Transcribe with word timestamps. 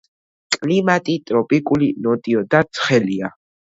კლიმატი 0.55 1.17
ტროპიკული, 1.31 1.91
ნოტიო 2.07 2.43
და 2.55 2.63
ცხელია. 2.79 3.35